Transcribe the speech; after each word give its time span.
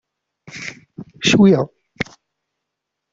Ccwi! 1.25 1.53